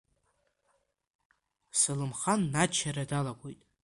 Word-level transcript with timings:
Селымхан 1.79 2.41
аччара 2.63 3.03
далагоит. 3.09 3.61